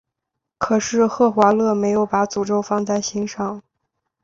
[0.57, 3.61] 可是赫华勒没有把诅咒放在心上。